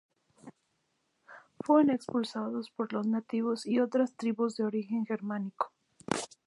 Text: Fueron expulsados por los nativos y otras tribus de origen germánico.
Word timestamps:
Fueron 1.59 1.91
expulsados 1.91 2.71
por 2.71 2.91
los 2.91 3.05
nativos 3.05 3.67
y 3.67 3.79
otras 3.81 4.15
tribus 4.15 4.55
de 4.57 4.63
origen 4.63 5.05
germánico. 5.05 5.73